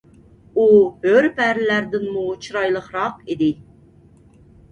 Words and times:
ئۇ 0.61 0.63
ھۆر 1.03 1.25
پەرىلەردىنمۇ 1.41 2.23
چىرايلىقراق 2.45 3.21
ئىدى. 3.35 3.51